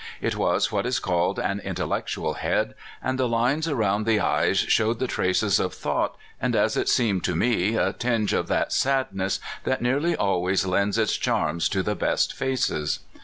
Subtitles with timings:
[0.19, 4.97] It was what is called an intellectual head; and the lines around the eyes showed
[4.97, 9.39] the traces of thought, and, as it seemed to me, a tinge of that sadness
[9.63, 13.01] that nearly always lends its charm to the best faces.